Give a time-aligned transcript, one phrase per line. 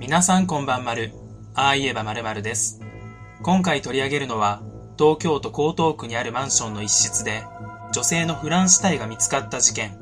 [0.00, 1.12] 皆さんこんばんまる。
[1.54, 2.80] ああ言えばまるです。
[3.42, 4.62] 今回取り上げるのは、
[4.98, 7.44] 東京都江東区にあるマンションの一室で、
[7.92, 9.98] 女性のフラン死体が見つかった事件。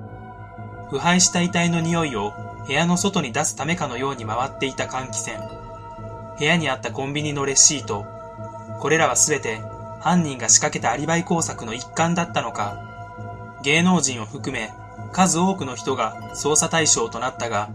[0.88, 2.32] 腐敗した遺体の匂いを
[2.68, 5.32] 部屋の外に出すためかのように回っていた換気扇。
[6.38, 8.06] 部屋にあったコンビニのレシート。
[8.78, 9.60] これらはすべて
[9.98, 13.58] 犯人が仕掛けたアリバイ工作の一環だったのか。
[13.64, 14.70] 芸能人を含め
[15.12, 17.70] 数多くの人が捜査対象となったが、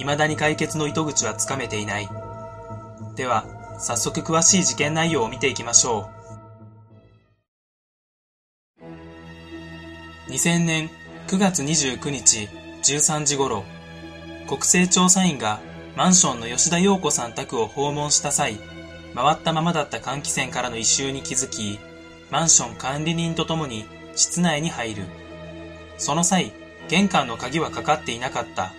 [0.00, 2.08] 未だに解決の糸口はつかめていない。
[3.16, 3.44] では、
[3.78, 6.08] 早速詳しい事件内容を見ていきましょ
[10.28, 10.30] う。
[10.30, 10.90] 2000年
[11.28, 12.48] 9月29日
[12.82, 13.64] 13時頃、
[14.48, 15.60] 国勢調査員が
[15.96, 18.58] マンションの吉田陽子さん宅を訪問した際、
[19.14, 21.78] 回ったままだった換気扇からの異臭に気づき、
[22.30, 25.04] マンション管理人とともに室内に入る。
[25.98, 26.52] その際、
[26.88, 28.72] 玄関の鍵はかかっていなかった。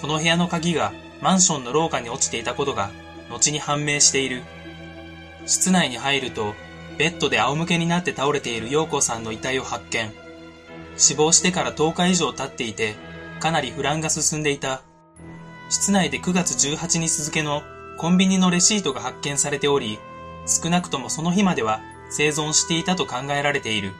[0.00, 2.90] この部屋の鍵がマンションの廊下に落ちていたことが
[3.30, 4.42] 後に判明している。
[5.46, 6.54] 室内に入ると、
[6.98, 10.12] ベッドで仰向けになって倒れている陽子さんの遺体を発見。
[10.96, 12.94] 死亡してから10日以上経っていて、
[13.40, 14.82] かなり不乱が進んでいた。
[15.68, 17.62] 室内で9月18日付の
[17.96, 19.98] コンビニのレシートが発見されており、
[20.46, 23.92] 少なくともその日までは生存していたと考えられている。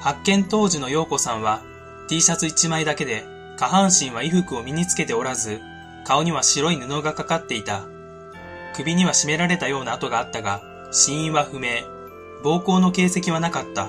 [0.00, 1.62] 発見当時の陽子さんは
[2.08, 3.24] T シャツ1枚だけで
[3.56, 5.60] 下半身は衣服を身につけておらず、
[6.04, 7.84] 顔には白い布がかかっていた。
[8.74, 11.68] 首には絞められたような跡があったが、死因は不明。
[12.42, 13.88] 暴行の形跡はなかった。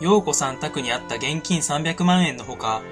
[0.00, 2.82] 陽子さん宅にあった現金300万円のほか、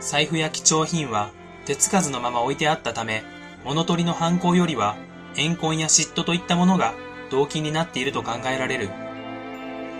[0.00, 1.30] 財布や貴重品は
[1.66, 3.22] 手つかずのまま置いてあったため、
[3.64, 4.96] 物取りの犯行よりは、
[5.34, 6.94] 怨恨や嫉妬といったものが
[7.30, 8.90] 動機になっていると考えられる。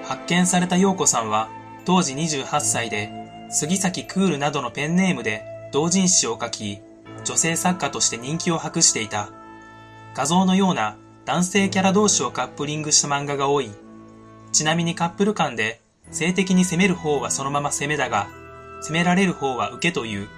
[0.04, 1.48] 発見された陽子さんは、
[1.84, 3.10] 当時28歳で、
[3.48, 6.80] 杉崎クールなどのペンネームで同人誌を書き、
[7.24, 9.30] 女性作家として人気を博していた。
[10.14, 13.70] 画像のような男性キャラ同士をカップリングした漫画が多い。
[14.52, 15.80] ちなみにカップル間で
[16.10, 18.28] 性的に攻める方はそのまま攻めだが、
[18.80, 20.28] 攻められる方は受けという。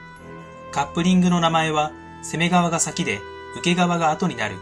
[0.72, 1.92] カップリングの名前は
[2.22, 3.20] 攻め側が先で
[3.54, 4.56] 受け側が後になる。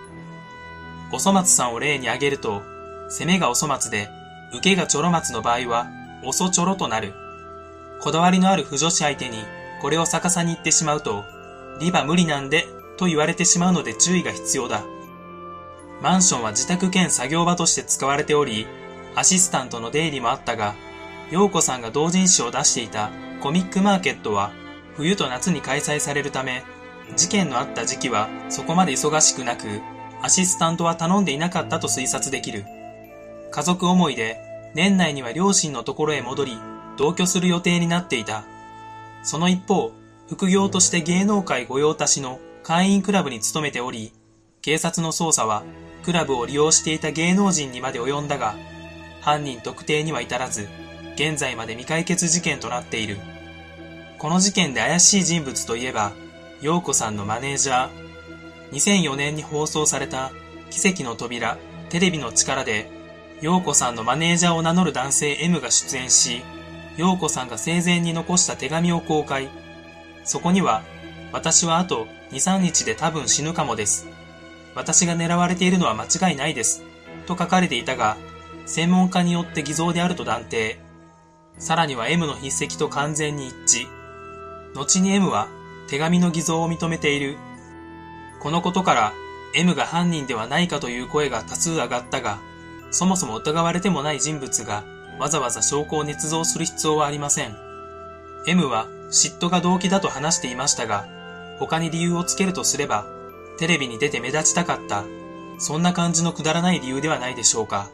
[1.12, 2.62] おそ松さんを例に挙げると、
[3.08, 4.08] 攻めがおそ松で
[4.52, 5.88] 受けがちょろ松の場合は
[6.24, 7.25] おそちょろとなる。
[8.00, 9.38] こだわりのある不女子相手に
[9.80, 11.24] これを逆さに言ってしまうと、
[11.80, 14.84] リバ無理なんでと言われてしまうので注意が必要だ。
[16.02, 18.66] マンションは自宅兼作業場として使われており、
[19.14, 20.74] アシスタントの出入りもあったが、
[21.30, 24.52] 陽子さんが同人誌を出していたコミックマーケットは
[24.94, 26.64] 冬と夏に開催されるため、
[27.16, 29.66] 事件のあった時期はそこまで忙しくなく、
[30.22, 32.64] アシスタントは頼んでいなかったと推察できる。
[33.50, 34.38] 家族思いで
[34.74, 36.58] 年内には両親のところへ戻り、
[36.96, 38.44] 同居する予定になっていた。
[39.22, 39.92] その一方、
[40.28, 44.12] 副業として芸能界御用達の会員クラブに勤めており、
[44.62, 45.62] 警察の捜査は
[46.02, 48.54] クラブを利用していた芸能人にまで及んだが、
[49.20, 50.68] 犯人特定には至らず、
[51.14, 53.18] 現在まで未解決事件となっている。
[54.18, 56.12] この事件で怪しい人物といえば、
[56.60, 60.32] 陽子さんのマネージャー、2004年に放送された
[60.70, 61.58] 奇跡の扉、
[61.88, 62.90] テレビの力で、
[63.40, 66.42] 陽子さんのマネージャーを名乗る男性 M が出演し、
[66.96, 69.48] 陽子さんが生前に残した手紙を公開。
[70.24, 70.82] そこには、
[71.32, 74.06] 私はあと2、3日で多分死ぬかもです。
[74.74, 76.82] 私が狙われているのは間違いないです。
[77.26, 78.16] と書かれていたが、
[78.64, 80.78] 専門家によって偽造であると断定。
[81.58, 83.88] さらには M の筆跡と完全に一致。
[84.74, 85.48] 後に M は
[85.88, 87.36] 手紙の偽造を認めている。
[88.40, 89.12] このことから
[89.54, 92.38] M が犯人ではないかという声が多数上がったが、
[92.90, 94.84] そもそも疑われてもない人物が
[95.18, 97.56] わざわざ証拠を捏造する必要はありません。
[98.46, 101.06] M は嫉妬が動機だと話していましたが、
[101.58, 103.06] 他に理由をつけるとすれば、
[103.58, 105.04] テレビに出て目立ちたかった、
[105.58, 107.88] そんな感じのくだらない理由ではないでしょうか。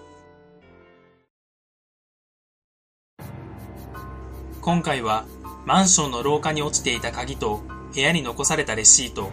[4.60, 5.24] 今回は、
[5.64, 7.62] マンションの廊下に落ちていた鍵と
[7.94, 9.30] 部屋に残されたレシート、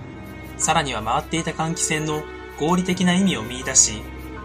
[0.57, 2.21] さらには回っていた換気扇の
[2.59, 4.01] 合理的な意味を見出し、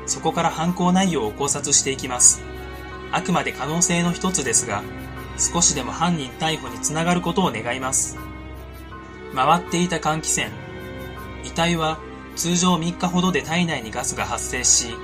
[0.06, 2.53] そこから犯行内容を考察していきます。
[3.14, 4.82] あくまで可能性の一つですが、
[5.38, 8.18] 少しでも犯人逮捕につながることを願います。
[9.36, 10.50] 回っていた換気扇。
[11.44, 12.00] 遺体は
[12.34, 14.96] 通常3日ほどで体内にガスが発生し、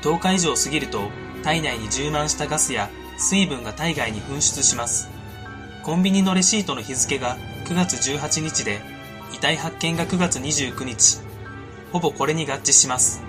[0.00, 1.10] 10日以上過ぎると
[1.42, 2.88] 体内に充満したガスや
[3.18, 5.10] 水分が体外に噴出します。
[5.82, 7.36] コンビニのレシートの日付が
[7.66, 8.80] 9月18日で、
[9.34, 11.20] 遺体発見が9月29日。
[11.92, 13.22] ほぼこれに合致します。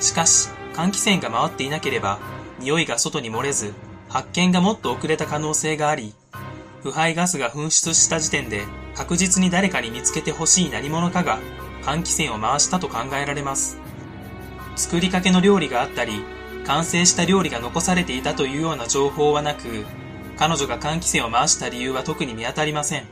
[0.00, 2.18] しかし、換気扇が回っていなければ、
[2.58, 3.72] 匂いが外に漏れず、
[4.08, 6.14] 発見がもっと遅れた可能性があり、
[6.82, 8.64] 腐敗ガスが噴出した時点で
[8.94, 11.40] 確実に誰かに見つけてほしい何者かが
[11.82, 13.78] 換気扇を回したと考えられます。
[14.76, 16.24] 作りかけの料理があったり、
[16.64, 19.84] 完成した料理が残されていたというような情報はなく、
[20.36, 23.08] 彼女が換気扇を回した理由は特に見当たりません。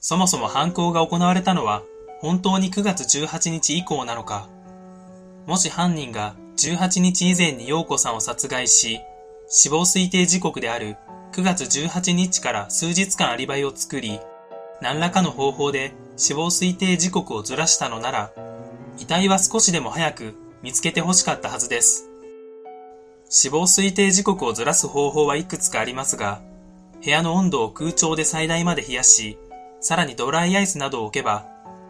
[0.00, 1.82] そもそも犯行が行われたのは
[2.20, 4.48] 本当に9月18日以降なのか。
[5.46, 9.00] もし犯人が18日以前に陽子さんを殺害し、
[9.48, 10.96] 死亡推定時刻である
[11.32, 14.20] 9月18日から数日間アリバイを作り、
[14.80, 18.32] 何らかの方法で死亡推定時刻をずらしたのなら、
[18.98, 22.08] 遺体は少しでも早く見つけて欲しかったはずです。
[23.28, 26.40] 死亡推定時刻をずらす方法はいくつかありますが、
[27.04, 29.38] 部屋の温度を空調で最大まで冷やし、
[29.80, 31.46] さらにドライアイスなどを置けば、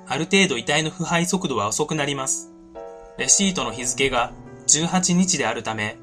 [0.07, 2.51] ある程度遺体の腐敗速度は遅くなります。
[3.19, 4.33] レシートの日付が
[4.67, 5.99] 18日であるため、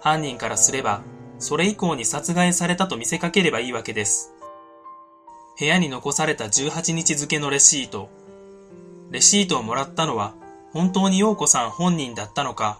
[0.00, 1.02] 犯人からすれば、
[1.38, 4.32] それ以降に殺害されたと見せかければいいわけです。
[5.58, 8.08] 部屋に残された18日付のレシート。
[9.10, 10.34] レシートをもらったのは、
[10.72, 12.78] 本当に陽子さん本人だったのか、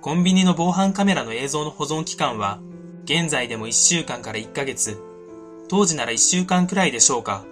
[0.00, 2.60] コンビニの防犯カメラの映像の保存期間は、
[3.04, 5.00] 現在でも1週間から1ヶ月、
[5.68, 7.44] 当時なら1週間くらいでしょうか。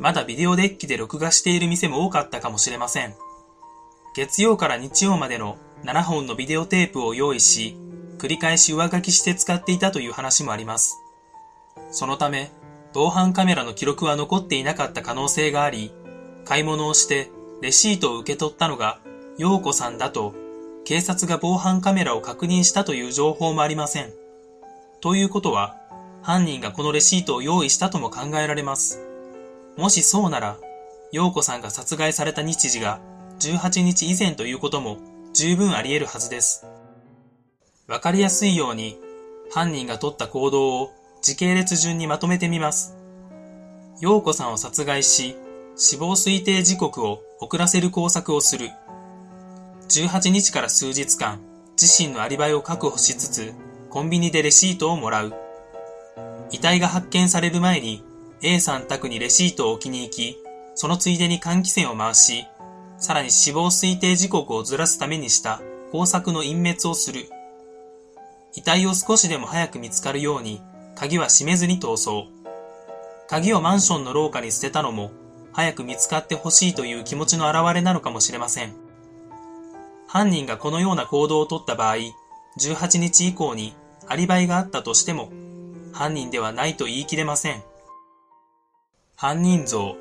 [0.00, 3.14] まだビデオデッキで録画している店も多かったかもしれません。
[4.16, 7.76] 月曜から日曜までの7本のビデオテープを用意し、
[8.16, 10.96] 繰り返し上書きして使っていたという話もあります。
[11.90, 12.50] そのため、
[12.94, 15.92] 防犯カメラの記録は残っていなかった可能性があり、
[16.46, 19.00] 買い物をしてレシートを受け取ったのが
[19.36, 20.34] 陽子さんだと
[20.84, 24.12] 警察が防犯カメラを確認したという情報もありません。
[25.02, 25.76] ということは、
[26.22, 29.00] 犯人がこのレシートを用意したとも考えられます。
[29.76, 30.56] もしそうなら、
[31.12, 33.00] 陽子さんが殺害された日時が
[33.40, 34.98] 18日以前ということも
[35.34, 36.64] 十分あり得るはずです。
[37.88, 38.96] わかりやすいように、
[39.52, 40.92] 犯人が取った行動を
[41.22, 42.96] 時系列順にまとめてみます。
[44.00, 45.34] 陽子さんを殺害し、
[45.74, 48.70] 死亡推定時刻を遅らせる工作をする。
[49.88, 51.40] 18日から数日間、
[51.80, 53.52] 自身のアリバイを確保しつつ、
[53.90, 55.34] コンビニでレシートをもらう。
[56.52, 58.04] 遺体が発見される前に、
[58.40, 60.38] A さん宅にレシートを置きに行き、
[60.76, 62.46] そのついでに換気扇を回し、
[62.98, 65.60] さらに死亡推定時刻をずらすためにした
[65.92, 67.28] 工作の隠滅をする。
[68.54, 70.60] 遺体を少しでも早く見つかるように、
[70.94, 72.28] 鍵は閉めずに逃走。
[73.28, 75.10] 鍵をマンションの廊下に捨てたのも、
[75.52, 78.74] 早く見つかってほしいという気持ちの表れなのかもしれません。
[80.06, 81.96] 犯人がこのような行動をとった場合、
[82.60, 83.74] 18日以降に
[84.06, 85.30] アリバイがあったとしても、
[85.92, 87.62] 犯人ではないと言い切れません。
[89.16, 89.96] 犯人像。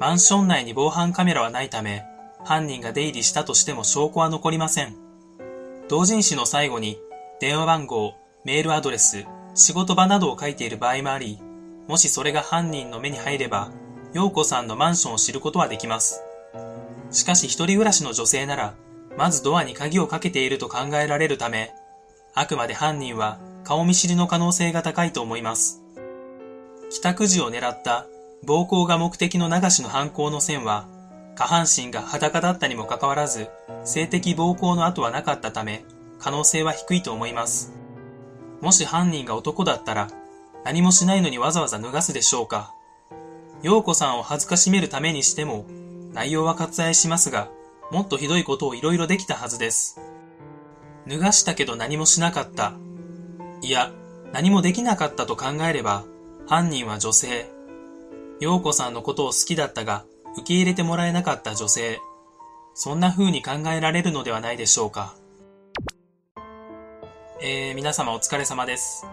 [0.00, 2.04] マンション内に防犯カメラはないため、
[2.44, 4.94] 犯人が出入りしたとしても証拠は残りません。
[5.88, 7.00] 同人誌の最後に、
[7.40, 8.14] 電話番号、
[8.44, 11.40] メールアドレス、仕事場などを書いている場合もあり、
[11.88, 13.72] もしそれが犯人の目に入れば、
[14.12, 16.22] 陽子さんのマンションを知ることはできます。
[17.10, 18.74] しかし一人暮らしの女性なら、
[19.16, 21.72] まずドアに鍵をかけていると考えられるため、
[22.34, 25.82] あくまで犯人は顔見知りの可能性が高いと思います。
[26.90, 28.06] 帰宅時を狙った
[28.44, 30.86] 暴行が目的の流しの犯行の線は、
[31.34, 33.48] 下半身が裸だったにもかかわらず、
[33.84, 35.84] 性的暴行の跡はなかったため、
[36.18, 37.72] 可能性は低いと思います。
[38.60, 40.08] もし犯人が男だったら、
[40.64, 42.74] 何もしないのにわざわざ脱がすでしょうか。
[43.62, 45.64] 陽子さんを恥ずかしめるためにしても、
[46.12, 47.48] 内容は割愛しますが、
[47.90, 50.00] もっとひどいことをいろいろできたはずです。
[51.06, 52.74] 脱がしたけど何もしなかった。
[53.62, 53.92] いや、
[54.32, 56.04] 何もできなかったと考えれば、
[56.46, 57.50] 犯人は女性。
[58.40, 60.04] 陽子さんのことを好きだったが、
[60.34, 62.00] 受け入れてもらえなかった女性。
[62.74, 65.14] そんな風に考えられるのではないでしょうか。
[67.40, 69.06] えー、皆様お疲れ様です。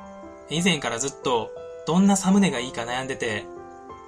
[0.50, 1.50] 以前からずっと、
[1.88, 3.46] どんなサムネがいいか悩んでて、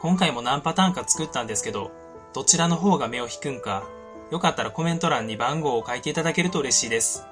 [0.02, 1.92] 今回も何パターンか作ったんですけど、
[2.34, 3.84] どちらの方が目を引くんか、
[4.30, 7.26] よかったらコメント欄に番号を書いていただけると嬉しいです。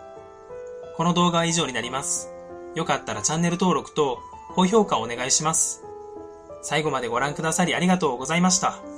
[0.95, 2.31] この動画は以上になります。
[2.73, 4.19] よかったらチャンネル登録と
[4.55, 5.84] 高評価をお願いします。
[6.65, 8.94] 最後までご覧くださりありがとうございました。